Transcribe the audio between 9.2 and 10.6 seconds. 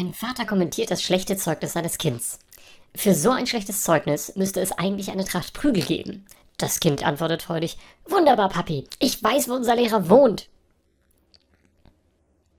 weiß, wo unser Lehrer wohnt.